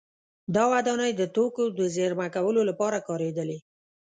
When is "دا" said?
0.55-0.63